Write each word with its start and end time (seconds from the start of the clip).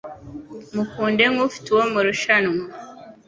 Mukunde 0.75 1.23
nk'ufite 1.31 1.67
uwo 1.73 1.85
murushanwa 1.93 2.63